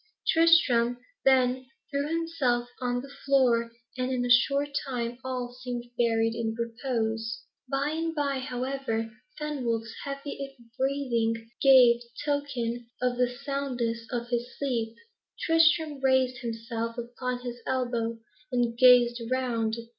Tristram 0.27 0.97
then 1.25 1.67
threw 1.91 2.07
himself 2.07 2.67
on 2.79 3.01
the 3.03 3.15
floor, 3.23 3.69
and 3.99 4.11
in 4.11 4.25
a 4.25 4.31
short 4.31 4.69
time 4.87 5.19
all 5.23 5.53
seemed 5.53 5.91
buried 5.95 6.33
in 6.33 6.55
repose. 6.57 7.43
By 7.69 7.89
and 7.91 8.15
by, 8.15 8.39
however, 8.39 8.97
when 8.99 9.21
Fenwolf's 9.37 9.93
heavy 10.03 10.57
breathing 10.75 11.47
gave 11.61 12.01
token 12.25 12.87
of 12.99 13.17
the 13.17 13.27
soundness 13.29 14.07
of 14.11 14.29
his 14.29 14.57
sleep, 14.57 14.95
Tristram 15.39 16.01
raised 16.01 16.37
himself 16.41 16.97
upon 16.97 17.41
his 17.41 17.61
elbow, 17.67 18.17
and 18.51 18.75
gazed 18.75 19.21
round. 19.31 19.75